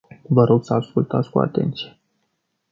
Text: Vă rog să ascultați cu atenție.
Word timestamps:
Vă 0.29 0.45
rog 0.45 0.63
să 0.63 0.73
ascultați 0.73 1.29
cu 1.29 1.39
atenție. 1.39 1.99